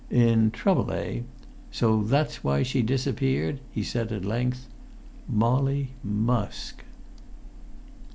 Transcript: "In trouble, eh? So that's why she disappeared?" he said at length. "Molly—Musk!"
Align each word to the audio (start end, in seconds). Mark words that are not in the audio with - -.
"In 0.09 0.49
trouble, 0.49 0.91
eh? 0.93 1.19
So 1.69 2.01
that's 2.01 2.43
why 2.43 2.63
she 2.63 2.81
disappeared?" 2.81 3.59
he 3.71 3.83
said 3.83 4.11
at 4.11 4.25
length. 4.25 4.67
"Molly—Musk!" 5.29 6.83